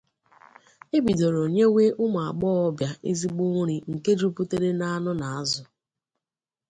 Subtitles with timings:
[0.95, 5.63] E bidoro nyewe ụmụagbọghọbịa ezigbo nri nke juputara n’anụ na azụ